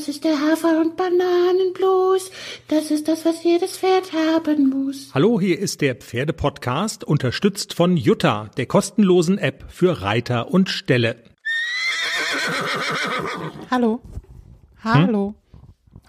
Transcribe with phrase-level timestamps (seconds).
[0.00, 2.30] Das ist der Hafer- und Bananenblues.
[2.68, 5.10] Das ist das, was jedes Pferd haben muss.
[5.12, 11.16] Hallo, hier ist der Pferdepodcast, unterstützt von Jutta, der kostenlosen App für Reiter und Ställe.
[13.70, 14.00] Hallo.
[14.82, 15.34] Hallo.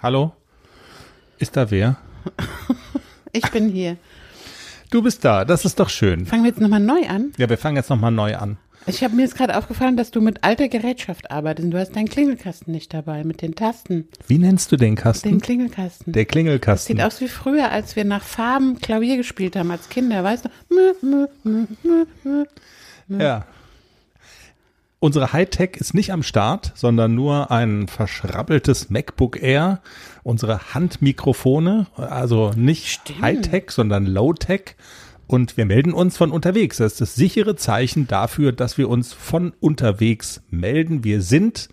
[0.02, 0.32] Hallo?
[1.38, 1.98] Ist da wer?
[3.34, 3.98] Ich bin hier.
[4.90, 6.26] Du bist da, das ist doch schön.
[6.26, 7.34] Fangen wir jetzt nochmal neu an.
[7.38, 8.58] Ja, wir fangen jetzt nochmal neu an.
[8.88, 11.72] Ich habe mir jetzt gerade aufgefallen, dass du mit alter Gerätschaft arbeitest.
[11.72, 14.08] Du hast deinen Klingelkasten nicht dabei mit den Tasten.
[14.28, 15.30] Wie nennst du den Kasten?
[15.30, 16.14] Den Klingelkasten.
[16.14, 16.98] Der das Klingelkasten.
[16.98, 20.50] sieht aus wie früher, als wir nach Farben Klavier gespielt haben als Kinder, weißt du?
[20.70, 22.06] Mö, mö, mö, mö,
[23.08, 23.24] mö.
[23.24, 23.46] Ja.
[25.00, 29.82] Unsere Hightech ist nicht am Start, sondern nur ein verschrabbeltes MacBook Air.
[30.24, 33.22] Unsere Handmikrofone, also nicht Stimmt.
[33.22, 34.76] Hightech, sondern Low-Tech.
[35.32, 36.76] Und wir melden uns von unterwegs.
[36.76, 41.06] Das ist das sichere Zeichen dafür, dass wir uns von unterwegs melden.
[41.06, 41.70] Wir sind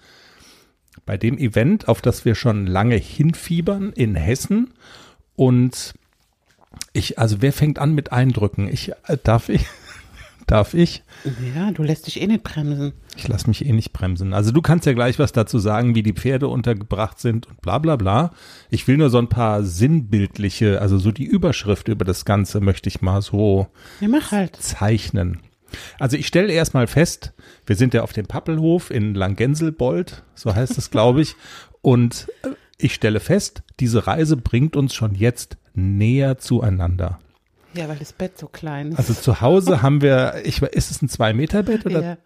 [1.05, 4.75] bei dem Event, auf das wir schon lange hinfiebern in Hessen.
[5.35, 5.95] Und
[6.93, 8.69] ich, also wer fängt an mit Eindrücken?
[8.69, 9.66] Ich, äh, darf ich?
[10.49, 11.02] Darf ich?
[11.54, 12.95] Ja, du lässt dich eh nicht bremsen.
[13.16, 14.32] Ich lasse mich eh nicht bremsen.
[14.32, 17.77] Also du kannst ja gleich was dazu sagen, wie die Pferde untergebracht sind und bla
[17.79, 18.32] bla bla.
[18.71, 22.88] Ich will nur so ein paar sinnbildliche, also so die Überschrift über das Ganze möchte
[22.88, 23.69] ich mal so
[24.01, 24.57] Ja, halt.
[24.57, 25.41] zeichnen.
[25.99, 27.35] Also ich stelle erstmal fest,
[27.66, 31.37] wir sind ja auf dem Pappelhof in Langenselbold, so heißt es, glaube ich.
[31.82, 32.26] Und
[32.79, 37.19] ich stelle fest, diese Reise bringt uns schon jetzt näher zueinander.
[37.74, 38.99] Ja, weil das Bett so klein ist.
[38.99, 42.16] Also zu Hause haben wir, ich, ist es ein Zwei-Meter-Bett oder Ja.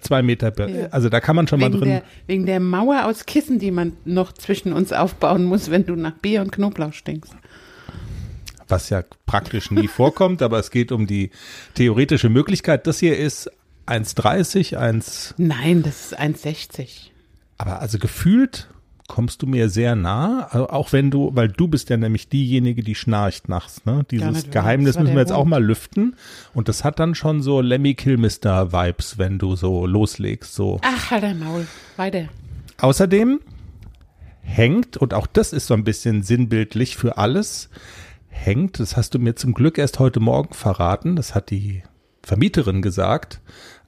[0.00, 0.70] zwei Meter Bett?
[0.70, 0.86] Ja.
[0.90, 1.88] Also da kann man schon mal wegen, drin.
[1.90, 5.96] der, wegen der Mauer aus Kissen, die man noch zwischen uns aufbauen muss, wenn du
[5.96, 7.34] nach Bier und Knoblauch stinkst.
[8.68, 11.30] was ja praktisch nie vorkommt, aber es geht um die
[11.74, 12.86] theoretische Möglichkeit.
[12.86, 13.50] Das hier ist
[13.86, 17.10] 1,30, 1, Nein, das ist 1,60.
[17.58, 18.68] aber also gefühlt
[19.06, 22.82] kommst du mir sehr nah, also auch wenn du, weil du bist ja nämlich diejenige,
[22.82, 24.04] die schnarcht nachts, ne?
[24.10, 24.50] Dieses.
[24.50, 25.50] Geheimnis müssen wir jetzt auch Hund.
[25.50, 26.16] mal lüften
[26.54, 30.80] und das hat dann schon so Lemmy Kilmister Vibes, wenn du so loslegst, so.
[30.82, 31.66] Ach, halt dein Maul.
[31.96, 32.28] Weiter.
[32.78, 33.40] Außerdem
[34.40, 37.68] hängt, und auch das ist so ein bisschen sinnbildlich für alles,
[38.28, 41.82] hängt, das hast du mir zum Glück erst heute Morgen verraten, das hat die
[42.22, 43.40] Vermieterin gesagt,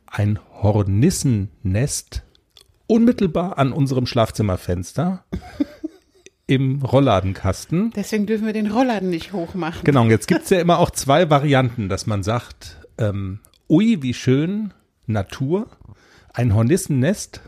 [0.07, 2.26] ein Hornissennest
[2.87, 5.25] unmittelbar an unserem Schlafzimmerfenster
[6.47, 7.93] im Rollladenkasten.
[7.97, 9.83] Deswegen dürfen wir den Rollladen nicht hochmachen.
[9.85, 14.15] Genau, und jetzt gibt's ja immer auch zwei Varianten, dass man sagt, ähm, ui, wie
[14.15, 14.73] schön,
[15.07, 15.69] Natur,
[16.33, 17.41] ein Hornissennest,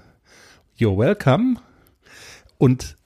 [0.78, 1.56] you're welcome.
[2.58, 2.96] Und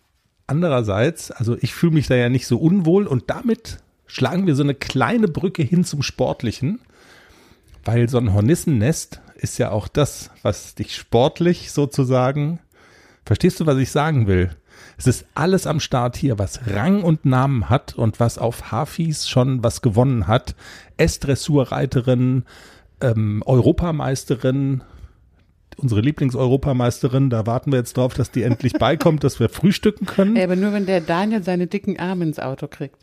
[0.47, 4.63] andererseits, also ich fühle mich da ja nicht so unwohl und damit schlagen wir so
[4.63, 6.81] eine kleine Brücke hin zum Sportlichen,
[7.85, 12.61] weil so ein Hornissennest ist ja auch das, was dich sportlich sozusagen,
[13.25, 14.51] verstehst du, was ich sagen will?
[14.97, 19.29] Es ist alles am Start hier, was Rang und Namen hat und was auf Hafis
[19.29, 20.55] schon was gewonnen hat.
[20.97, 22.45] S-Dressurreiterin,
[23.01, 24.83] ähm, Europameisterin,
[25.77, 30.37] unsere Lieblingseuropameisterin, da warten wir jetzt drauf, dass die endlich beikommt, dass wir frühstücken können.
[30.37, 32.97] Ey, aber nur wenn der Daniel seine dicken Arme ins Auto kriegt.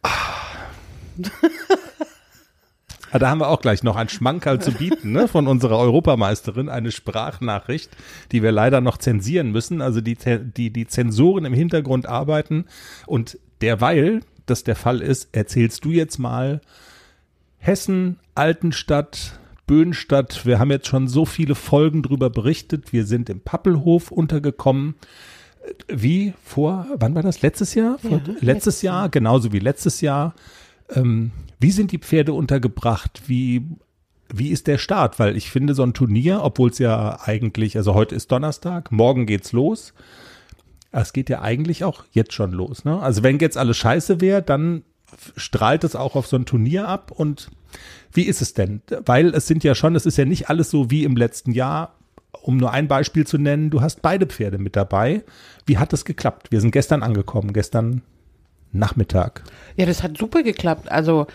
[3.12, 6.70] Ah, Da haben wir auch gleich noch ein Schmankerl zu bieten, ne, von unserer Europameisterin,
[6.70, 7.90] eine Sprachnachricht,
[8.32, 9.82] die wir leider noch zensieren müssen.
[9.82, 12.66] Also die, die, die Zensoren im Hintergrund arbeiten
[13.06, 16.62] und derweil das der Fall ist, erzählst du jetzt mal
[17.58, 20.46] Hessen, Altenstadt, Böhnstadt.
[20.46, 22.92] Wir haben jetzt schon so viele Folgen drüber berichtet.
[22.92, 24.96] Wir sind im Pappelhof untergekommen.
[25.88, 27.42] Wie vor, wann war das?
[27.42, 28.00] Letztes Jahr?
[28.00, 30.34] Vor, letztes, letztes Jahr, genauso wie letztes Jahr.
[30.92, 33.24] Ähm, wie sind die Pferde untergebracht?
[33.28, 33.66] Wie,
[34.34, 35.20] wie ist der Start?
[35.20, 39.26] Weil ich finde, so ein Turnier, obwohl es ja eigentlich, also heute ist Donnerstag, morgen
[39.26, 39.94] geht's los.
[40.92, 42.86] Es geht ja eigentlich auch jetzt schon los.
[42.86, 43.00] Ne?
[43.00, 44.84] Also wenn jetzt alles scheiße wäre, dann
[45.36, 47.12] strahlt es auch auf so ein Turnier ab.
[47.12, 47.50] Und
[48.14, 48.82] wie ist es denn?
[49.06, 51.96] Weil es sind ja schon, es ist ja nicht alles so wie im letzten Jahr.
[52.42, 55.24] Um nur ein Beispiel zu nennen, du hast beide Pferde mit dabei.
[55.66, 56.52] Wie hat es geklappt?
[56.52, 58.02] Wir sind gestern angekommen, gestern
[58.72, 59.44] Nachmittag.
[59.76, 60.92] Ja, das hat super geklappt.
[60.92, 61.28] Also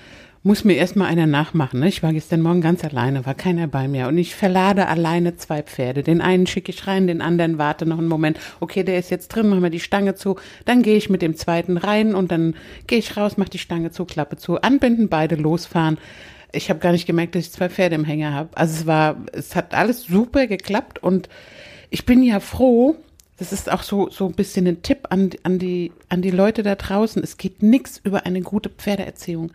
[0.45, 1.81] muss mir erstmal einer nachmachen.
[1.81, 1.89] Ne?
[1.89, 4.09] Ich war gestern Morgen ganz alleine, war keiner bei mir.
[4.09, 6.03] Und ich verlade alleine zwei Pferde.
[6.03, 8.39] Den einen schicke ich rein, den anderen warte noch einen Moment.
[8.61, 10.37] Okay, der ist jetzt drin, machen wir die Stange zu.
[10.67, 13.91] Dann gehe ich mit dem zweiten rein und dann gehe ich raus, mache die Stange
[13.91, 15.97] zu, Klappe zu, anbinden, beide losfahren.
[16.53, 18.51] Ich habe gar nicht gemerkt, dass ich zwei Pferde im Hänger habe.
[18.55, 21.31] Also es war, es hat alles super geklappt und
[21.89, 22.97] ich bin ja froh,
[23.37, 26.63] das ist auch so, so ein bisschen ein Tipp an, an, die, an die Leute
[26.63, 27.23] da draußen.
[27.23, 29.53] Es geht nichts über eine gute Pferdeerziehung.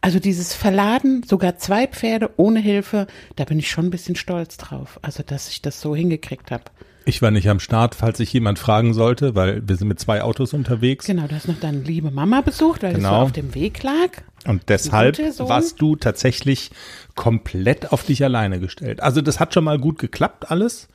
[0.00, 3.06] Also dieses Verladen, sogar zwei Pferde ohne Hilfe,
[3.36, 4.98] da bin ich schon ein bisschen stolz drauf.
[5.02, 6.64] Also, dass ich das so hingekriegt habe.
[7.04, 10.22] Ich war nicht am Start, falls sich jemand fragen sollte, weil wir sind mit zwei
[10.22, 11.06] Autos unterwegs.
[11.06, 13.22] Genau, du hast noch deine liebe Mama besucht, weil es so Genau.
[13.22, 14.10] auf dem Weg lag.
[14.46, 16.70] Und deshalb warst du tatsächlich
[17.14, 19.02] komplett auf dich alleine gestellt.
[19.02, 20.88] Also das hat schon mal gut geklappt alles.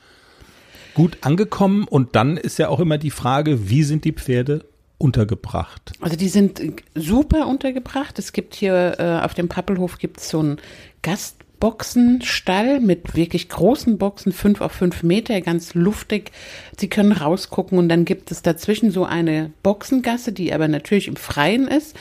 [0.94, 4.64] Gut angekommen und dann ist ja auch immer die Frage, wie sind die Pferde
[4.98, 5.92] untergebracht?
[6.00, 6.60] Also die sind
[6.94, 8.18] super untergebracht.
[8.18, 10.58] Es gibt hier äh, auf dem Pappelhof gibt's so einen
[11.02, 16.32] Gastboxenstall mit wirklich großen Boxen, fünf auf fünf Meter, ganz luftig.
[16.76, 21.16] Sie können rausgucken und dann gibt es dazwischen so eine Boxengasse, die aber natürlich im
[21.16, 21.96] Freien ist.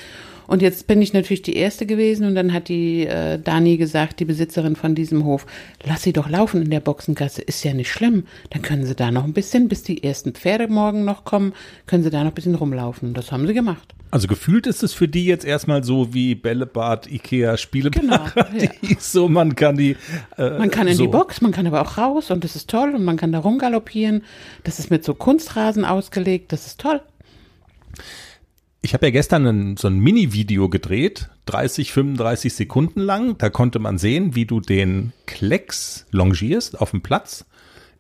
[0.48, 4.20] Und jetzt bin ich natürlich die Erste gewesen und dann hat die äh, Dani gesagt,
[4.20, 5.46] die Besitzerin von diesem Hof,
[5.86, 8.26] lass sie doch laufen in der Boxengasse, ist ja nicht schlimm.
[8.50, 11.54] Dann können sie da noch ein bisschen, bis die ersten Pferde morgen noch kommen,
[11.86, 13.14] können sie da noch ein bisschen rumlaufen.
[13.14, 13.94] Das haben sie gemacht.
[14.10, 18.70] Also gefühlt ist es für die jetzt erstmal so wie Bällebad, Ikea, Spieleparadies.
[18.82, 19.98] Genau, So, man kann die.
[20.38, 21.04] Äh, Man kann in so.
[21.04, 23.40] die Box, man kann aber auch raus und das ist toll und man kann da
[23.40, 24.24] rumgaloppieren.
[24.64, 27.02] Das ist mit so Kunstrasen ausgelegt, das ist toll.
[28.82, 33.38] Ich habe ja gestern ein, so ein Mini-Video gedreht, 30, 35 Sekunden lang.
[33.38, 37.46] Da konnte man sehen, wie du den Klecks longierst auf dem Platz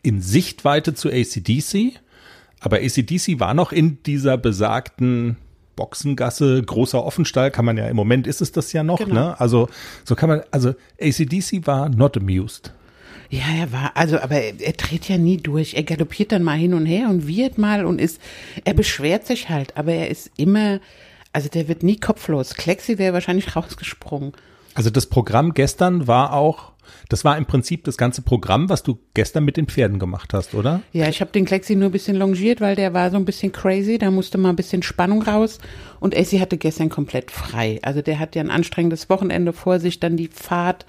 [0.04, 2.00] in Sichtweite zu ACDC.
[2.60, 5.38] Aber ACDC war noch in dieser besagten
[5.76, 9.14] Boxengasse, großer Offenstall, kann man ja im Moment ist es das ja noch, Genau.
[9.14, 9.40] ne?
[9.40, 9.70] Also
[10.06, 12.74] so kann man, also ACDC war not amused.
[13.30, 15.74] Ja, er war, also, aber er, er dreht ja nie durch.
[15.74, 18.22] Er galoppiert dann mal hin und her und wird mal und ist,
[18.64, 20.80] er beschwert sich halt, aber er ist immer,
[21.34, 22.56] also der wird nie kopflos.
[22.56, 24.34] Klexi wäre wahrscheinlich rausgesprungen.
[24.76, 26.74] Also das Programm gestern war auch,
[27.10, 30.54] das war im Prinzip das ganze Programm, was du gestern mit den Pferden gemacht hast,
[30.54, 30.82] oder?
[30.94, 33.52] Ja, ich habe den Klexi nur ein bisschen longiert, weil der war so ein bisschen
[33.52, 33.98] crazy.
[33.98, 35.58] Da musste mal ein bisschen Spannung raus.
[36.00, 37.80] Und Essie hatte gestern komplett frei.
[37.82, 40.86] Also der hat ja ein anstrengendes Wochenende vor sich, dann die Fahrt,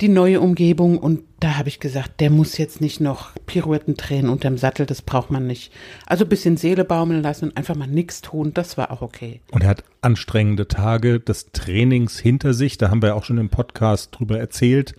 [0.00, 0.98] die neue Umgebung.
[0.98, 4.86] Und da habe ich gesagt, der muss jetzt nicht noch Pirouetten drehen unterm Sattel.
[4.86, 5.72] Das braucht man nicht.
[6.06, 8.52] Also ein bisschen Seele baumeln lassen und einfach mal nichts tun.
[8.54, 9.40] Das war auch okay.
[9.50, 12.78] Und er hat anstrengende Tage des Trainings hinter sich.
[12.78, 14.94] Da haben wir auch schon im Podcast drüber erzählt.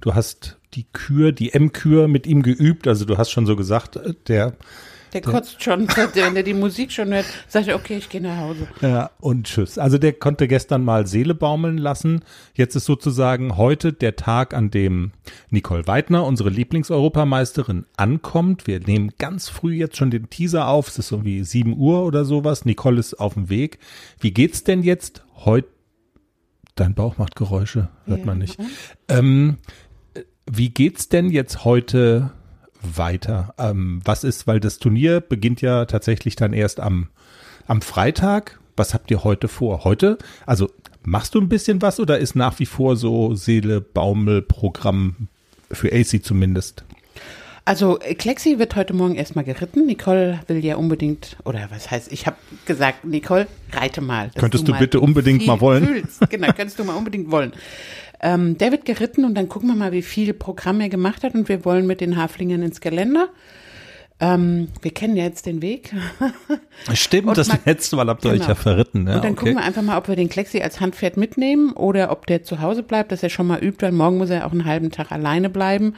[0.00, 2.86] Du hast die Kür, die M-Kür mit ihm geübt.
[2.86, 4.14] Also du hast schon so gesagt, äh,
[5.12, 8.20] der, Der kotzt schon, wenn der die Musik schon hört, sagt er, okay, ich gehe
[8.20, 8.66] nach Hause.
[8.80, 9.78] ja, und tschüss.
[9.78, 12.20] Also der konnte gestern mal Seele baumeln lassen.
[12.54, 15.12] Jetzt ist sozusagen heute der Tag, an dem
[15.50, 18.66] Nicole Weidner, unsere Lieblingseuropameisterin, ankommt.
[18.66, 20.88] Wir nehmen ganz früh jetzt schon den Teaser auf.
[20.88, 22.64] Es ist so wie 7 Uhr oder sowas.
[22.64, 23.78] Nicole ist auf dem Weg.
[24.20, 25.68] Wie geht's denn jetzt heute?
[26.74, 28.58] Dein Bauch macht Geräusche, hört Ja, man nicht.
[29.08, 29.56] Ähm,
[30.50, 32.32] wie geht's denn jetzt heute
[32.82, 33.54] weiter?
[33.58, 37.08] Ähm, was ist, weil das Turnier beginnt ja tatsächlich dann erst am,
[37.66, 38.58] am Freitag.
[38.76, 39.84] Was habt ihr heute vor?
[39.84, 40.70] Heute, also
[41.02, 45.28] machst du ein bisschen was oder ist nach wie vor so Seele, Baumel, Programm
[45.70, 46.84] für AC zumindest?
[47.66, 49.86] Also äh, Klexi wird heute Morgen erstmal geritten.
[49.86, 54.30] Nicole will ja unbedingt, oder was heißt, ich habe gesagt, Nicole, reite mal.
[54.38, 55.84] Könntest du mal bitte unbedingt mal wollen?
[55.84, 56.30] Fühlst.
[56.30, 57.52] Genau, könntest du mal unbedingt wollen.
[58.20, 61.34] Ähm, der wird geritten und dann gucken wir mal, wie viel Programm er gemacht hat
[61.34, 63.28] und wir wollen mit den Haflingern ins Geländer.
[64.20, 65.92] Ähm, wir kennen ja jetzt den Weg.
[66.94, 68.48] Stimmt, Und das letzte Mal habt ihr euch Genau.
[68.48, 69.08] ja verritten.
[69.08, 69.40] Ja, und dann okay.
[69.40, 72.60] gucken wir einfach mal, ob wir den Klexi als Handpferd mitnehmen oder ob der zu
[72.60, 75.10] Hause bleibt, dass er schon mal übt, weil morgen muss er auch einen halben Tag
[75.10, 75.94] alleine bleiben.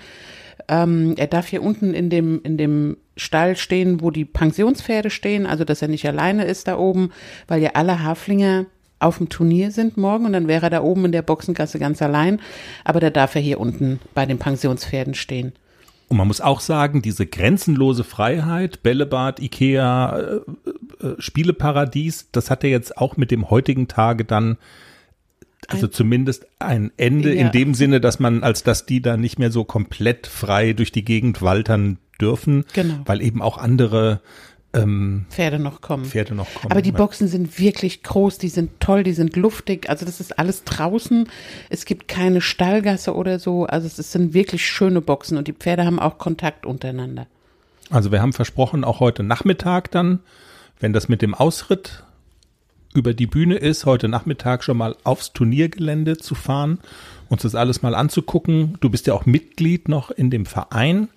[0.67, 5.47] Ähm, er darf hier unten in dem, in dem Stall stehen, wo die Pensionspferde stehen,
[5.47, 7.11] also dass er nicht alleine ist da oben,
[7.47, 8.67] weil ja alle Haflinger
[9.01, 12.03] auf dem Turnier sind morgen und dann wäre er da oben in der Boxengasse ganz
[12.03, 12.41] allein.
[12.85, 15.53] Aber da darf er hier unten bei den Pensionspferden stehen.
[16.09, 20.35] Und man muss auch sagen, diese grenzenlose Freiheit, Bällebad, Ikea, äh,
[21.07, 24.57] äh, Spieleparadies, das hat er jetzt auch mit dem heutigen Tage dann,
[25.69, 27.43] also zumindest ein Ende Ja.
[27.47, 30.93] in dem Sinne, dass man, als dass die da nicht mehr so komplett frei durch
[30.93, 32.95] die Gegend waltern dürfen, Genau.
[33.05, 34.21] weil eben auch andere
[34.75, 36.05] ähm, Pferde noch kommen.
[36.05, 36.71] Pferde noch kommen.
[36.73, 36.93] Aber die.
[36.93, 39.89] Boxen sind wirklich groß, die sind toll, die sind luftig.
[39.89, 41.27] Also das ist alles draußen.
[41.71, 43.65] Es gibt keine Stallgasse oder so.
[43.65, 47.27] Also es sind wirklich schöne Boxen und die Pferde haben auch Kontakt untereinander.
[47.89, 50.21] Also wir haben versprochen, auch heute Nachmittag dann,
[50.81, 52.05] wenn das mit dem Ausritt
[52.95, 56.79] über die Bühne ist, heute Nachmittag schon mal aufs Turniergelände zu fahren,
[57.29, 58.77] uns das alles mal anzugucken.
[58.81, 61.09] Du bist ja auch Mitglied noch in dem Verein.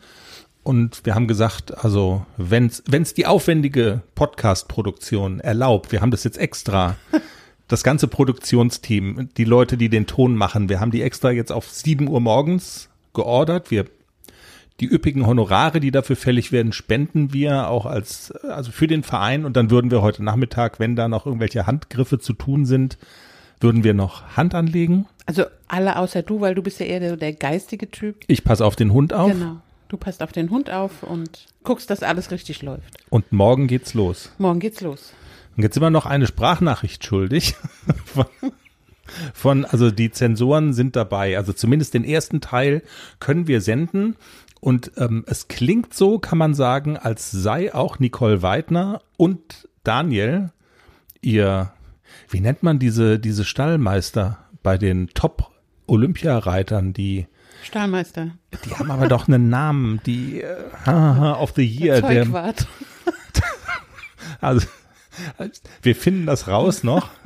[0.63, 6.37] Und wir haben gesagt, also wenn es die aufwendige Podcast-Produktion erlaubt, wir haben das jetzt
[6.37, 6.97] extra,
[7.67, 11.69] das ganze Produktionsteam, die Leute, die den Ton machen, wir haben die extra jetzt auf
[11.69, 13.71] 7 Uhr morgens geordert.
[13.71, 13.85] Wir
[14.81, 19.45] die üppigen Honorare, die dafür fällig werden, spenden wir auch als, also für den Verein
[19.45, 22.97] und dann würden wir heute Nachmittag, wenn da noch irgendwelche Handgriffe zu tun sind,
[23.59, 25.05] würden wir noch Hand anlegen.
[25.27, 28.23] Also alle außer du, weil du bist ja eher der, der geistige Typ.
[28.27, 29.31] Ich passe auf den Hund auf.
[29.31, 29.61] Genau.
[29.87, 32.97] Du passt auf den Hund auf und guckst, dass alles richtig läuft.
[33.09, 34.31] Und morgen geht's los.
[34.39, 35.13] Morgen geht's los.
[35.55, 37.55] Und jetzt wir noch eine Sprachnachricht schuldig.
[38.05, 38.25] Von,
[39.33, 41.37] von, also die Zensoren sind dabei.
[41.37, 42.81] Also zumindest den ersten Teil
[43.19, 44.15] können wir senden.
[44.61, 50.51] Und ähm, es klingt so, kann man sagen, als sei auch Nicole Weidner und Daniel
[51.21, 51.73] ihr,
[52.29, 57.27] wie nennt man diese, diese Stallmeister bei den Top-Olympiareitern, die
[57.63, 58.31] Stahlmeister.
[58.65, 62.01] die haben aber doch einen Namen, die äh, of the Year.
[62.01, 62.67] Der, Zeugwart.
[64.41, 64.67] also,
[65.81, 67.09] wir finden das raus noch.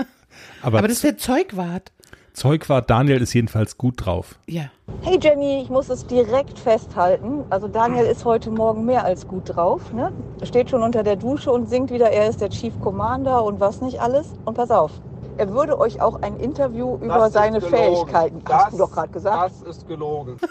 [0.62, 1.92] Aber, Aber das ist der Zeugwart.
[2.36, 4.36] Zeugwart Daniel ist jedenfalls gut drauf.
[4.46, 4.64] Ja.
[5.02, 7.46] Hey Jenny, ich muss es direkt festhalten.
[7.50, 9.94] Also Daniel ist heute Morgen mehr als gut drauf.
[9.94, 10.12] Ne?
[10.42, 13.60] Er steht schon unter der Dusche und singt wieder, er ist der Chief Commander und
[13.62, 14.34] was nicht alles.
[14.44, 14.92] Und pass auf,
[15.38, 17.62] er würde euch auch ein Interview über Das seine.
[17.62, 19.52] Fähigkeiten, hast du Das- doch gerade gesagt.
[19.52, 20.36] Das ist gelogen.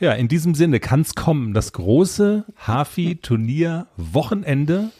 [0.00, 1.52] Ja, in diesem Sinne kann's kommen.
[1.54, 4.90] Das große Hafi-Turnier-Wochenende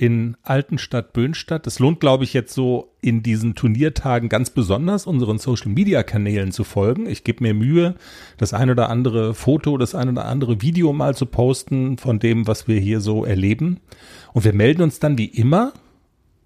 [0.00, 1.66] in Altenstadt-Böhnstadt.
[1.66, 7.04] Es lohnt, glaube ich, jetzt so in diesen Turniertagen ganz besonders unseren Social-Media-Kanälen zu folgen.
[7.04, 7.96] Ich gebe mir Mühe,
[8.38, 12.46] das ein oder andere Foto, das ein oder andere Video mal zu posten von dem,
[12.46, 13.80] was wir hier so erleben.
[14.32, 15.74] Und wir melden uns dann wie immer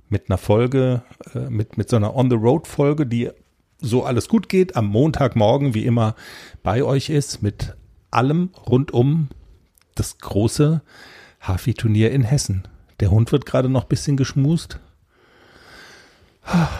[0.08, 3.30] mit einer Folge, äh, mit, mit so einer On-the-Road-Folge, die
[3.78, 6.16] so alles gut geht, am Montagmorgen wie immer
[6.64, 7.76] bei euch ist, mit
[8.10, 9.28] allem rund um
[9.94, 10.82] das große
[11.38, 12.64] Hafi-Turnier in Hessen.
[13.00, 14.78] Der Hund wird gerade noch ein bisschen geschmust.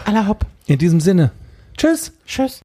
[0.05, 0.45] Aller hopp.
[0.67, 1.31] In diesem Sinne,
[1.77, 2.13] tschüss.
[2.25, 2.53] Tschüss.